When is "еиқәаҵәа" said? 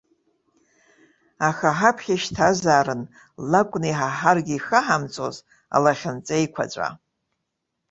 6.39-6.87